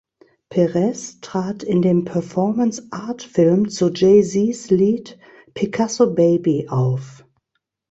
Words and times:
Perez 0.49 1.19
trat 1.21 1.61
in 1.61 1.83
dem 1.83 2.05
Performance-Art-Film 2.05 3.69
zu 3.69 3.89
Jay 3.91 4.23
Zs 4.23 4.71
Lied 4.71 5.19
"Picasso 5.53 6.15
Baby" 6.15 6.67
auf. 6.69 7.23